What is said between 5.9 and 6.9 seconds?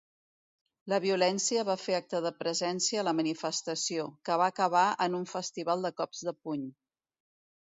cops de puny